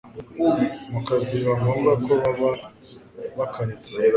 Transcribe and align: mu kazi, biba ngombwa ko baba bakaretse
mu 0.91 0.99
kazi, 1.07 1.31
biba 1.39 1.53
ngombwa 1.61 1.91
ko 2.03 2.11
baba 2.21 2.49
bakaretse 3.37 3.91